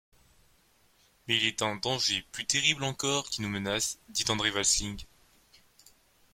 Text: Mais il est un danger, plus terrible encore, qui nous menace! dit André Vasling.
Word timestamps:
Mais 1.27 1.37
il 1.37 1.45
est 1.45 1.61
un 1.61 1.75
danger, 1.75 2.25
plus 2.31 2.47
terrible 2.47 2.85
encore, 2.85 3.29
qui 3.29 3.43
nous 3.43 3.49
menace! 3.49 3.99
dit 4.09 4.25
André 4.29 4.49
Vasling. 4.49 5.05